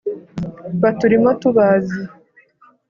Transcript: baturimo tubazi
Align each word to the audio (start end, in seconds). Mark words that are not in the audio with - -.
baturimo 0.81 1.29
tubazi 1.41 2.01